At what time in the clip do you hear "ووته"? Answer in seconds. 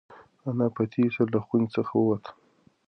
1.97-2.31